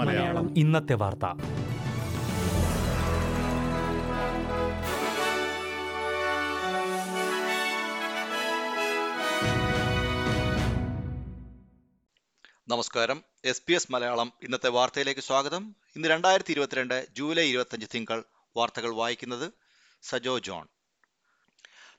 മലയാളം. 0.00 0.58
ഇന്നത്തെ 0.58 0.94
വാർത്ത. 0.94 1.24
നമസ്കാരം. 12.68 13.24
S 13.44 13.62
B 13.66 13.72
S 13.72 13.92
Malayalam. 13.92 14.32
ഇന്നത്തെ 14.42 14.68
വാർത്തയിലേക്ക് 14.68 15.20
സ്വാഗതം. 15.20 15.74
ഇന്ന് 15.96 16.08
രണ്ടായിരത്തി 16.08 16.52
ഇരുപത്തിരണ്ട് 16.52 17.06
ജൂലൈ 17.16 17.48
ഇരുപത്തഞ്ച് 17.48 17.86
തിങ്കൾ. 17.94 18.24
വാർത്തകൾ 18.56 18.94
വായിക്കുന്നത് 18.94 19.52
സജോ 20.02 20.38
ജോൺ. 20.38 20.66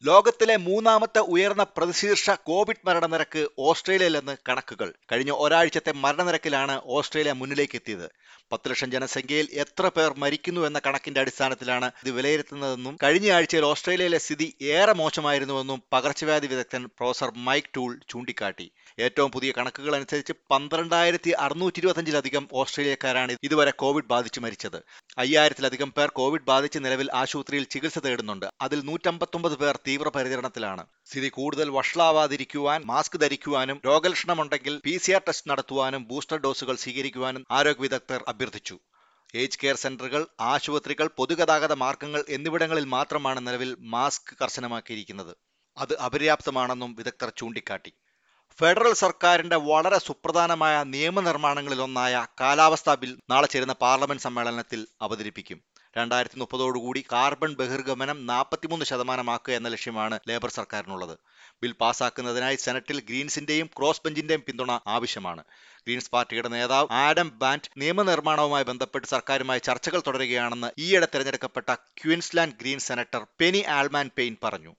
ലോകത്തിലെ 0.04 0.56
മൂന്നാമത്തെ 0.58 1.20
ഉയർന്ന 1.20 1.64
പ്രതിശീർഷ 1.64 2.30
കോവിഡ് 2.30 2.84
മരണനിരക്ക് 2.88 3.48
ഓസ്ട്രേലിയയിലെന്ന് 3.60 4.38
കണക്കുകൾ. 4.50 4.94
കഴിഞ്ഞ 5.12 5.32
ഒരാഴ്ചത്തെ 5.32 5.92
മരണനിരക്കിലാണ് 5.92 6.82
ഓസ്ട്രേലിയ 6.86 7.32
മുന്നിലേക്ക് 7.32 7.76
എത്തിയത് 7.76 8.08
പത്ത് 8.52 8.70
ലക്ഷം 8.70 8.92
ജനസംഖ്യയിൽ 8.92 9.48
എത്ര 9.54 9.88
പേർ 9.88 10.14
മരിക്കുന്നു 10.18 10.62
എന്ന 10.62 10.80
കണക്കിന്റെ 10.86 11.22
അടിസ്ഥാനത്തിലാണ് 11.22 11.88
ഇത് 12.04 12.12
വിലയിരുത്തുന്നതെന്നും 12.12 12.98
കഴിഞ്ഞ 13.04 13.32
ആഴ്ചയിൽ 13.32 13.66
ഓസ്ട്രേലിയയിലെ 13.66 14.18
സ്ഥിതി 14.18 14.48
ഏറെ 14.62 14.94
മോശമായിരുന്നുവെന്നും 14.94 15.84
പകർച്ചവ്യാധി 15.94 16.48
വിദഗ്ധൻ 16.48 16.86
പ്രൊഫസർ 16.98 17.32
മൈക്ക് 17.48 17.68
ടൂൾ 17.78 18.00
ചൂണ്ടിക്കാട്ടി. 18.10 18.68
ഏറ്റവും 19.00 19.32
പുതിയ 19.32 19.52
കണക്കുകൾ 19.58 19.96
അനുസരിച്ച് 19.96 20.34
പന്ത്രണ്ടായിരത്തി 20.52 21.30
അറുന്നൂറ്റി 21.30 21.80
ഇരുപത്തഞ്ചിലധികം 21.80 22.48
ഓസ്ട്രേലിയക്കാരാണ് 22.54 23.36
ഇതുവരെ 23.44 23.72
കോവിഡ് 23.72 24.10
ബാധിച്ച് 24.14 24.40
മരിച്ചത്. 24.40 24.80
അയ്യായിരത്തിലധികം 25.18 25.94
പേർ 25.98 26.10
കോവിഡ് 26.18 26.48
ബാധിച്ച് 26.48 26.80
നിലവിൽ 26.86 27.08
ആശുപത്രിയിൽ 27.14 27.64
ചികിത്സ 27.64 28.00
തേടുന്നുണ്ട്. 28.00 28.46
അതിൽ 28.62 28.80
നൂറ്റമ്പത്തൊമ്പത് 28.86 29.56
പേർ 29.62 29.76
തീവ്രപരിചരണത്തിലാണ്. 29.88 30.84
സ്ഥിതി 31.06 31.30
കൂടുതൽ 31.38 31.70
വഷളാവാതിരിക്കുവാൻ 31.70 32.82
മാസ്ക് 32.86 33.18
ധരിക്കുവാനും 33.20 33.82
രോഗലക്ഷണമുണ്ടെങ്കിൽ 33.86 34.82
പി 34.86 34.98
സി 34.98 35.12
ആർ 35.12 35.22
ടെസ്റ്റ് 35.28 35.50
നടത്തുവാനും 35.52 36.04
ബൂസ്റ്റർ 36.08 36.38
ഡോസുകൾ 36.38 36.76
സ്വീകരിക്കുവാനും 36.76 37.46
ആരോഗ്യ 37.52 37.82
വിദഗ്ധർ 37.82 38.24
അഭ്യർത്ഥിച്ചു. 38.28 38.78
ഏജ് 39.36 39.60
കെയർ 39.64 39.76
സെന്ററുകൾ 39.76 40.28
ആശുപത്രികൾ 40.40 41.10
പൊതുഗതാഗത 41.18 41.74
മാർഗങ്ങൾ 41.74 42.22
എന്നിവിടങ്ങളിൽ 42.30 42.86
മാത്രമാണ് 42.86 43.48
നിലവിൽ 43.48 43.76
മാസ്ക് 43.80 44.38
കർശനമാക്കിയിരിക്കുന്നത്. 44.42 45.34
അത് 45.78 46.00
അപര്യാപ്തമാണെന്നും 46.00 46.96
വിദഗ്ധർ 47.00 47.32
ചൂണ്ടിക്കാട്ടി. 47.38 47.92
ഫെഡറൽ 48.60 48.94
സർക്കാരിന്റെ 49.02 49.58
വളരെ 49.70 49.98
സുപ്രധാനമായ 50.06 50.76
നിയമനിർമ്മാണങ്ങളിലൊന്നായ 50.94 52.14
കാലാവസ്ഥാ 52.42 52.94
ബിൽ 53.02 53.12
നാളെ 53.32 53.48
ചേരുന്ന 53.54 53.74
പാർലമെന്റ് 53.84 54.24
സമ്മേളനത്തിൽ 54.24 54.80
അവതരിപ്പിക്കും. 55.06 55.60
രണ്ടായിരത്തി 55.98 56.38
മുപ്പതോടുകൂടി 56.42 57.02
കാർബൺ 57.12 57.52
ബഹിർഗമനം 57.60 58.18
നാൽപ്പത്തിമൂന്ന് 58.32 58.86
ശതമാനമാക്കുക 58.90 59.54
എന്ന 59.60 59.70
ലക്ഷ്യമാണ് 59.74 60.16
ലേബർ 60.30 60.50
സർക്കാരിനുള്ളത്. 60.58 61.14
ബിൽ 61.64 61.76
പാസാക്കുന്നതിനായി 61.82 62.58
സെനറ്റിൽ 62.66 63.00
ഗ്രീൻസിന്റെയും 63.10 63.70
ക്രോസ് 63.78 64.04
ബെഞ്ചിന്റെയും 64.06 64.44
പിന്തുണ 64.48 64.72
ആവശ്യമാണ്. 64.96 65.44
ഗ്രീൻസ് 65.86 66.12
പാർട്ടിയുടെ 66.16 66.52
നേതാവ് 66.56 66.92
ആഡം 67.06 67.30
ബാൻഡ് 67.44 67.72
നിയമനിർമ്മാണവുമായി 67.84 68.68
ബന്ധപ്പെട്ട് 68.72 69.08
സർക്കാരുമായി 69.08 69.64
ചർച്ചകൾ 69.70 70.02
തുടരുകയാണെന്ന് 70.08 70.72
ഈയിടെ 70.88 71.10
തെരഞ്ഞെടുക്കപ്പെട്ട 71.14 71.70
Queensland 72.02 72.60
green 72.64 72.82
senator 72.90 73.24
Penny 73.42 73.64
Allman 73.78 74.10
Payne 74.18 74.36
പറഞ്ഞു. 74.44 74.74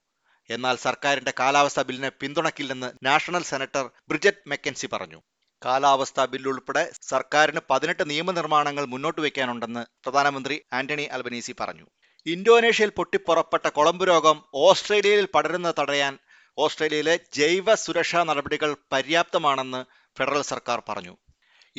എന്നാൽ 0.51 0.77
സർക്കാരിന്റെ 0.77 1.33
കാലാവസ്ഥാ 1.41 1.83
ബില്ലിനെ 1.83 2.11
പിന്തുണക്കില്ലെന്ന് 2.21 2.91
നാഷണൽ 3.07 3.43
സെനറ്റർ 3.43 3.91
ബ്രിജറ്റ് 4.09 4.49
മെക്കൻസി 4.49 4.89
പറഞ്ഞു. 4.93 5.21
കാലാവസ്ഥാ 5.65 6.25
ബില്ല് 6.25 6.49
ഉൾപ്പെടെ 6.49 6.91
സർക്കാരിന് 7.03 7.61
പതിനെട്ട് 7.71 8.11
നിയമനിർമ്മാണങ്ങൾ 8.11 8.85
മുന്നോട്ട് 8.85 9.21
വയ്ക്കാനുണ്ടെന്ന് 9.21 9.83
പ്രധാനമന്ത്രി 10.05 10.63
ആന്റണി 10.73 11.03
അൽബനീസി 11.03 11.55
പറഞ്ഞു. 11.61 11.87
ഇന്തോനേഷ്യയിൽ 12.27 12.91
പൊട്ടിപ്പുറപ്പെട്ട 12.91 13.67
കൊളമ്പ് 13.69 14.09
രോഗം 14.09 14.45
ഓസ്ട്രേലിയയിൽ 14.55 15.29
പടരുന്നത് 15.35 15.75
തടയാൻ 15.79 16.19
ഓസ്ട്രേലിയയിലെ 16.59 17.21
ജൈവ 17.33 17.75
സുരക്ഷാ 17.75 18.25
നടപടികൾ 18.25 18.77
പര്യാപ്തമാണെന്ന് 18.93 19.81
ഫെഡറൽ 20.17 20.43
സർക്കാർ 20.43 20.83
പറഞ്ഞു. 20.89 21.17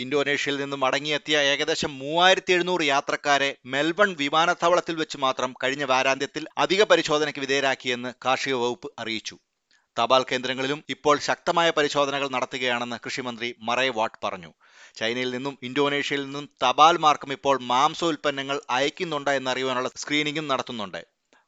ഇന്തോനേഷ്യയിൽ 0.03 0.58
നിന്ന് 0.61 0.77
മടങ്ങിയെത്തിയ 0.77 1.37
ഏകദേശം 1.52 1.92
മൂവായിരത്തി 1.99 2.52
എഴുന്നൂറ് 2.54 2.83
യാത്രക്കാരെ 2.83 3.49
മെൽബൺ 3.65 4.10
വിമാനത്താവളത്തിൽ 4.21 4.95
വെച്ച് 4.95 5.17
മാത്രം 5.17 5.52
കഴിഞ്ഞ 5.64 5.83
വാരാന്ത്യത്തിൽ 5.83 6.43
അധിക 6.58 6.83
പരിശോധനയ്ക്ക് 6.83 7.39
വിധേയരാക്കിയെന്ന് 7.39 8.11
കാർഷിക 8.26 8.54
വകുപ്പ് 8.54 8.89
അറിയിച്ചു. 8.99 9.38
തപാൽ 9.99 10.23
കേന്ദ്രങ്ങളിലും 10.32 10.80
ഇപ്പോൾ 10.89 11.15
ശക്തമായ 11.20 11.70
പരിശോധനകൾ 11.70 12.27
നടത്തുകയാണെന്ന് 12.30 12.98
കൃഷിമന്ത്രി 13.05 13.48
മറേ 13.70 13.88
വാട്ട് 13.89 14.17
പറഞ്ഞു. 14.23 14.52
ചൈനയിൽ 14.95 15.30
നിന്നും 15.36 15.55
ഇന്തോനേഷ്യയിൽ 15.64 16.23
നിന്നും 16.26 16.45
തപാൽ 16.64 16.98
മാർക്കം 16.98 17.32
ഇപ്പോൾ 17.38 17.59
മാംസോൽപ്പന്നങ്ങൾ 17.71 18.59
അയക്കുന്നുണ്ട് 18.70 19.32
എന്നറിയുവാനുള്ള 19.32 19.89
സ്ക്രീനിങ്ങും 19.95 20.48
നടത്തുന്നുണ്ട്. 20.48 21.02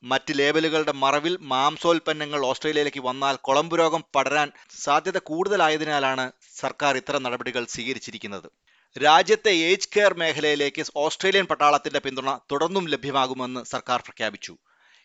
മറ്റ് 0.03 0.33
ലേബലുകളുടെ 0.39 0.91
മറവിൽ 0.91 1.37
മാംസോൽപ്പന്നങ്ങൾ 1.41 2.45
ഓസ്ട്രേലിയയിലേക്ക് 2.45 2.99
വന്നാൽ 2.99 3.35
കുളമ്പ് 3.35 3.79
രോഗം 3.79 4.03
പടരാൻ 4.15 4.51
സാധ്യത 4.83 5.17
കൂടുതലായതിനാലാണ് 5.17 6.31
സർക്കാർ 6.55 6.97
ഇത്തരം 6.97 7.23
നടപടികൾ 7.23 7.65
സ്വീകരിച്ചിരിക്കുന്നത്. 7.65 8.47
രാജ്യത്തെ 9.03 9.49
ഏജ് 9.49 9.87
കെയർ 9.95 10.13
മേഖലയിലേക്ക് 10.13 10.85
ഓസ്ട്രേലിയൻ 10.95 11.45
പട്ടാളത്തിന്റെ 11.45 11.99
പിന്തുണ 11.99 12.39
തുടർന്നും 12.51 12.87
ലഭ്യമാകുമെന്ന് 12.87 13.61
സർക്കാർ 13.63 14.01
പ്രഖ്യാപിച്ചു. 14.01 14.57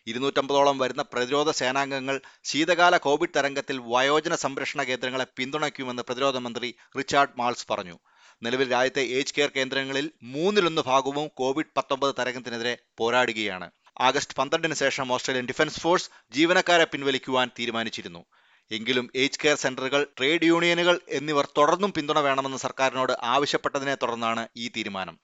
ഇരുന്നൂറ്റമ്പതോളം 0.07 0.77
വരുന്ന 0.77 1.01
പ്രതിരോധ 1.01 1.51
സേനാംഗങ്ങൾ 1.51 2.21
ശീതകാല 2.43 2.97
കോവിഡ് 2.97 3.37
തരംഗത്തിൽ 3.37 3.77
വയോജന 3.85 4.35
സംരക്ഷണ 4.35 4.83
കേന്ദ്രങ്ങളെ 4.83 5.27
പിന്തുണയ്ക്കുമെന്ന് 5.37 6.03
പ്രതിരോധ 6.03 6.37
മന്ത്രി 6.37 6.75
റിച്ചാർഡ് 6.97 7.35
മാൾസ് 7.37 7.67
പറഞ്ഞു. 7.71 7.99
നിലവിൽ 8.41 8.71
രാജ്യത്തെ 8.71 9.03
ഏജ് 9.17 9.33
കെയർ 9.33 9.49
കേന്ദ്രങ്ങളിൽ 9.55 10.11
മൂന്നിലൊന്ന് 10.23 10.81
ഭാഗവും 10.81 11.27
കോവിഡ് 11.33 11.73
പത്തൊമ്പത് 11.77 12.15
തരംഗത്തിനെതിരെ 12.19 12.77
പോരാടുകയാണ്. 12.97 13.69
ആഗസ്റ്റ് 13.99 14.35
പന്ത്രണ്ടിന് 14.35 14.73
ശേഷം 14.73 15.13
ഓസ്ട്രേലിയൻ 15.13 15.45
ഡിഫൻസ് 15.45 15.79
ഫോഴ്സ് 15.79 16.09
ജീവനക്കാരെ 16.31 16.83
പിൻവലിക്കുവാൻ 16.83 17.51
തീരുമാനിച്ചിരുന്നു. 17.59 18.25
എങ്കിലും 18.71 19.09
ഏജ് 19.15 19.39
കെയർ 19.43 19.55
സെന്ററുകൾ 19.55 20.07
ട്രേഡ് 20.17 20.43
യൂണിയനുകൾ 20.43 20.99
എന്നിവർ 21.09 21.45
തുടർന്നും 21.57 21.93
പിന്തുണ 21.93 22.19
വേണമെന്ന് 22.19 22.57
സർക്കാരിനോട് 22.57 23.13
ആവശ്യപ്പെട്ടതിനെ 23.23 23.95
തുടർന്നാണ് 23.95 24.47
ഈ 24.57 24.67
തീരുമാനം. 24.77 25.19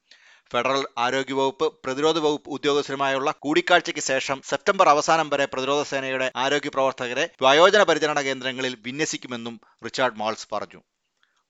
ഫെഡറൽ 0.54 0.86
ആരോഗ്യവകുപ്പ് 0.98 1.80
പ്രതിരോധ 1.86 2.18
വകുപ്പ് 2.20 2.50
ഉദ്യോഗസ്ഥരുമായുള്ള 2.50 3.32
കൂടിക്കാഴ്ചയ്ക്ക് 3.32 4.02
ശേഷം 4.02 4.42
സെപ്റ്റംബർ 4.46 4.90
അവസാനം 4.90 5.30
വരെ 5.30 5.46
പ്രതിരോധ 5.46 5.88
സേനയുടെ 5.88 6.32
ആരോഗ്യ 6.36 6.70
പ്രവർത്തകരെ 6.70 7.30
വയോജന 7.42 7.84
പരിചരണ 7.84 8.22
കേന്ദ്രങ്ങളിൽ 8.22 8.78
വിന്യസിക്കുമെന്നും 8.86 9.62
റിച്ചാർഡ് 9.86 10.16
മാൾസ് 10.16 10.48
പറഞ്ഞു. 10.54 10.82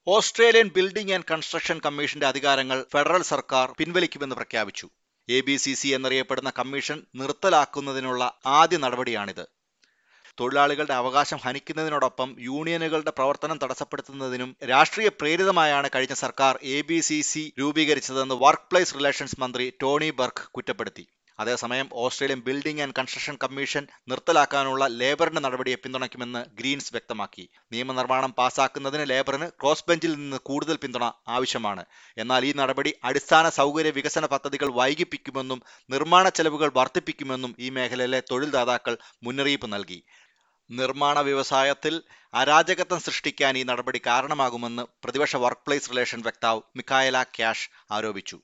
ഓസ്ട്രേലിയൻ 0.06 0.70
ബിൽഡിംഗ് 0.76 1.12
ആൻഡ് 1.12 1.30
കൺസ്ട്രക്ഷൻ 1.30 1.78
കമ്മീഷന്റെ 1.78 2.26
അധികാരങ്ങൾ 2.26 2.86
ഫെഡറൽ 2.92 3.22
സർക്കാർ 3.22 3.74
പിൻവലിക്കുമെന്ന് 3.78 4.36
പ്രഖ്യാപിച്ചു. 4.36 4.90
എ 5.28 5.40
ബി 5.40 5.56
സി 5.56 5.72
സി 5.72 5.88
എന്നറിയപ്പെടുന്ന 5.88 6.50
കമ്മീഷൻ 6.58 6.98
നിർത്തലാക്കുന്നതിനുള്ള 7.14 8.22
ആദ്യ 8.58 8.76
നടപടിയാണിത്. 8.76 9.44
തൊഴിലാളികളുടെ 10.38 10.94
അവകാശം 10.94 11.38
ഹനിക്കുന്നതിനോടൊപ്പം 11.44 12.36
യൂണിയനുകളുടെ 12.38 13.10
പ്രവർത്തനം 13.10 13.58
തടസ്സപ്പെടുത്തുന്നതിനും 13.62 14.56
രാഷ്ട്രീയ 14.70 15.08
പ്രേരിതമായാണ് 15.20 15.88
കഴിഞ്ഞ 15.94 16.14
സർക്കാർ 16.14 16.58
എ 16.62 16.78
ബി 16.82 17.00
സി 17.00 17.20
സി 17.20 17.52
രൂപീകരിച്ചതെന്ന് 17.58 18.34
വർക്ക് 18.34 18.68
പ്ലേസ് 18.70 18.94
റിലേഷൻസ് 18.94 19.40
മന്ത്രി 19.40 19.66
ടോണി 19.82 20.10
ബർക്ക് 20.10 20.46
കുറ്റപ്പെടുത്തി. 20.50 21.04
അതേസമയം 21.38 21.88
Australian 21.92 22.40
building 22.40 22.82
and 22.82 22.94
construction 22.98 23.36
commission 23.44 23.86
നിർത്തലാക്കാനുള്ള 24.08 24.86
ലേബറിന്റെ 25.00 25.40
നടപടിയെ 25.40 25.74
പിന്തുണയ്ക്കുമെന്ന് 25.74 26.44
ഗ്രീൻസ് 26.58 26.92
വ്യക്തമാക്കി. 26.92 27.48
നിയമനിർമ്മാണം 27.72 28.32
പാസാക്കുന്നതിന് 28.32 29.10
ലേബറിന് 29.10 29.48
ക്രോസ് 29.60 29.84
ബെഞ്ചിൽ 29.88 30.14
നിന്ന് 30.14 30.36
കൂടുതൽ 30.36 30.76
പിന്തുണ 30.76 31.04
ആവശ്യമാണ്. 31.28 31.84
എന്നാൽ 32.18 32.44
ഈ 32.44 32.52
നടപടി 32.56 32.94
അടിസ്ഥാന 33.04 33.48
സൗകര്യ 33.48 33.90
വികസന 33.90 34.26
പദ്ധതികൾ 34.26 34.70
വൈകിപ്പിക്കുമെന്നും 34.72 35.62
നിർമ്മാണ 35.90 36.28
ചെലവുകൾ 36.28 36.70
വർദ്ധിപ്പിക്കുമെന്നും 36.76 37.54
ഈ 37.58 37.70
മേഖലയിലെ 37.70 38.22
തൊഴിൽദാതാക്കൾ 38.30 38.96
മുന്നറിയിപ്പ് 39.22 39.72
നൽകി. 39.72 40.02
നിർമ്മാണ 40.70 41.18
വ്യവസായത്തിൽ 41.20 42.02
അരാജകത്വം 42.34 43.00
സൃഷ്ടിക്കാൻ 43.00 43.58
ഈ 43.58 43.62
നടപടി 43.62 44.00
കാരണമാകുമെന്ന് 44.06 44.82
പ്രതിപക്ഷ 45.04 45.36
വർക്ക് 45.36 45.64
പ്ലേസ് 45.66 45.90
റിലേഷൻ 45.90 46.22
വക്താവ് 46.26 46.60
മിക്കായല 46.76 47.22
ക്യാഷ് 47.22 47.68
ആരോപിച്ചു. 47.90 48.36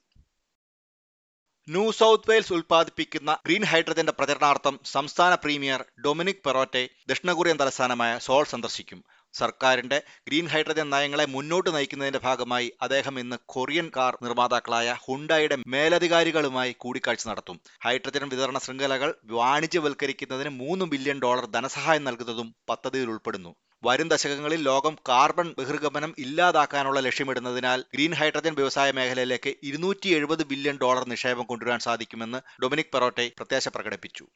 ന്യൂ 1.67 1.91
സൗത്ത് 1.91 2.29
വെയിൽസ് 2.29 2.53
ഉൽപ്പാദിപ്പിക്കുന്ന 2.53 3.31
ഗ്രീൻ 3.45 3.63
ഹൈഡ്രജന്റെ 3.63 4.11
പ്രചരണാർത്ഥം 4.11 4.75
സംസ്ഥാന 4.85 5.35
പ്രീമിയർ 5.35 5.81
ഡൊമിനിക് 6.05 6.41
പെറോറ്റെ 6.45 6.81
ദക്ഷിണ 7.09 7.31
കൊറിയൻ 7.31 7.57
തലസ്ഥാനമായ 7.59 8.17
സോൾ 8.17 8.43
സന്ദർശിക്കും. 8.43 8.99
സർക്കാരിന്റെ 9.33 9.97
ഗ്രീൻ 10.27 10.47
ഹൈഡ്രജൻ 10.47 10.89
നയങ്ങളെ 10.89 11.25
മുന്നോട്ട് 11.25 11.69
നയിക്കുന്നതിന്റെ 11.75 12.21
ഭാഗമായി 12.23 12.67
അദ്ദേഹം 12.81 13.19
ഇന്ന് 13.19 13.37
കൊറിയൻ 13.45 13.91
കാർ 13.97 14.17
നിർമ്മാതാക്കളായ 14.21 14.95
ഹുണ്ടായുടെ 15.05 15.57
മേലധികാരികളുമായി 15.67 16.75
കൂടിക്കാഴ്ച 16.77 17.27
നടത്തും. 17.27 17.59
ഹൈഡ്രജൻ 17.83 18.29
വിതരണ 18.29 18.57
ശൃംഖലകൾ 18.57 19.11
വാണിജ്യവൽക്കരിക്കുന്നതിന് 19.37 20.49
മൂന്ന് 20.61 20.85
ബില്യൺ 20.85 21.19
ഡോളർ 21.19 21.45
ധനസഹായം 21.57 22.03
നൽകുന്നതും 22.03 22.49
പദ്ധതിയിൽ 22.69 23.09
ഉൾപ്പെടുന്നു 23.15 23.53
വരും 23.83 24.07
ദശകങ്ങളിൽ 24.07 24.61
ലോകം 24.61 24.97
കാർബൺ 25.09 25.55
ബഹിർഗമനം 25.57 26.15
ഇല്ലാതാക്കാനുള്ള 26.17 26.99
ലക്ഷ്യമിടുന്നതിനാൽ 26.99 27.79
ഗ്രീൻ 27.93 28.13
ഹൈഡ്രജൻ 28.13 28.53
വ്യവസായ 28.53 28.91
മേഖലയിലേക്ക് 28.91 29.55
ഇരുന്നൂറ്റി 29.63 30.09
എഴുപത് 30.09 30.43
ബില്യൺ 30.45 30.77
ഡോളർ 30.81 31.07
നിക്ഷേപം 31.07 31.45
കൊണ്ടുവരാൻ 31.45 31.79
സാധിക്കുമെന്ന് 31.79 32.61
ഡൊമിനിക് 32.63 32.91
പെറോട്ടെ 32.93 33.31
പ്രത്യാശ 33.37 33.67
പ്രകടിപ്പിച്ചു. 33.67 34.27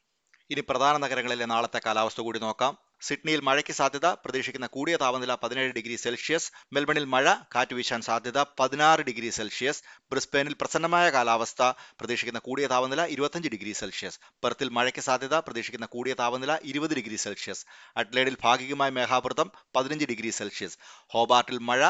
ഇനി 0.49 0.59
പ്രധാന 0.59 0.97
നഗരങ്ങളിലെ 0.97 1.45
നാളത്തെ 1.45 1.81
കാലാവസ്ഥ 1.85 2.21
കൂടി 2.21 2.39
നോക്കാം. 2.39 2.73
സിഡ്നിയിൽ 3.05 3.41
മഴയ്ക്ക് 3.41 3.73
സാധ്യത 3.73 4.07
പ്രതീക്ഷിക്കുന്ന 4.21 4.67
കൂടിയ 4.73 4.95
താപനില 4.97 5.33
പതിനേഴ് 5.41 5.71
ഡിഗ്രി 5.75 5.95
സെൽഷ്യസ് 5.97 6.47
മെൽബണിൽ 6.75 7.05
മഴ 7.05 7.25
കാറ്റ് 7.55 7.75
വീശാൻ 7.75 8.01
സാധ്യത 8.01 8.39
പതിനാറ് 8.59 9.03
ഡിഗ്രി 9.09 9.29
സെൽഷ്യസ് 9.31 9.81
ബ്രിസ്ബെയിനിൽ 10.11 10.55
പ്രസന്നമായ 10.61 11.07
കാലാവസ്ഥ 11.09 11.61
പ്രതീക്ഷിക്കുന്ന 11.99 12.41
കൂടിയ 12.45 12.67
താപനില 12.67 13.03
ഇരുപത്തഞ്ച് 13.15 13.51
ഡിഗ്രി 13.55 13.73
സെൽഷ്യസ് 13.73 14.19
പെർത്തിൽ 14.43 14.69
മഴയ്ക്ക് 14.71 15.03
സാധ്യത 15.03 15.37
പ്രതീക്ഷിക്കുന്ന 15.39 15.89
കൂടിയ 15.91 16.15
താപനില 16.15 16.55
ഇരുപത് 16.65 16.95
ഡിഗ്രി 16.95 17.19
സെൽഷ്യസ് 17.25 17.63
അഡ്ലേഡിൽ 17.95 18.37
ഭാഗികമായ 18.43 18.91
മേഘാവൃതം 18.91 19.49
പതിനഞ്ച് 19.75 20.07
ഡിഗ്രി 20.07 20.31
സെൽഷ്യസ് 20.33 20.77
ഹോബാർട്ടിൽ 21.11 21.59
മഴ 21.63 21.81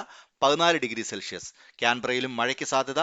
പതിനാല് 0.41 0.79
ഡിഗ്രി 0.83 1.05
സെൽഷ്യസ് 1.05 1.49
ക്യാൻബ്രയിലും 1.79 2.33
മഴയ്ക്ക് 2.35 2.67
സാധ്യത 2.67 3.01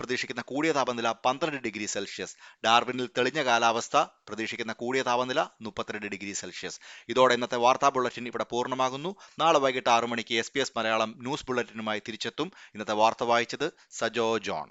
പ്രതീക്ഷിക്കുന്ന 0.00 0.42
കൂടിയ 0.46 0.72
താപനില 0.72 1.10
പന്ത്രണ്ട് 1.10 1.62
ഡിഗ്രി 1.64 1.86
സെൽഷ്യസ്. 1.86 2.36
ഡാർവിനിൽ 2.64 3.08
തെളിഞ്ഞ 3.18 3.44
കാലാവസ്ഥ 3.44 3.96
പ്രതീക്ഷിക്കുന്ന 3.96 4.72
കൂടിയ 4.72 5.02
താപനില 5.02 5.46
മുപ്പത്തിരണ്ട് 5.60 6.06
ഡിഗ്രി 6.06 6.32
സെൽഷ്യസ്. 6.32 6.80
ഇതോടെ 7.08 7.34
ഇന്നത്തെ 7.34 7.56
വാർത്താ 7.56 7.88
ബുള്ളറ്റിൻ 7.88 8.26
ഇവിടെ 8.26 8.46
പൂർണമാകുന്നു. 8.50 9.16
നാളെ 9.38 9.58
വൈകിട്ട് 9.58 9.90
ആറു 9.90 10.06
മണിക്ക് 10.06 10.34
S 10.34 10.52
B 10.52 10.60
S 10.60 10.72
Malayalam 10.76 11.14
news 11.18 11.46
ബുള്ളറ്റിനുമായി 11.46 12.02
തിരിച്ചെത്തും. 12.08 12.52
ഇന്നത്തെ 12.74 12.92
വാർത്ത 12.92 13.24
വായിച്ചത് 13.24 13.72
സജോ 13.90 14.38
ജോൺ. 14.38 14.68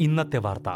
ഇന്നത്തെ 0.00 0.38
വാർത്ത. 0.38 0.68